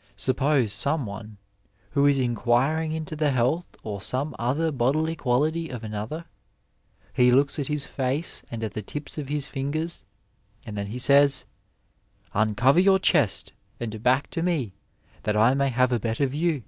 [0.16, 1.36] ''Suppose some one,
[1.92, 6.24] who is inquiring into the health or some other bodily quality of another:
[7.12, 10.02] he looks at his face and at the tips of his fingers,
[10.64, 11.44] and then he says,'
[12.34, 14.72] Uncover your chest and back to me
[15.22, 16.64] that I may have a better view.'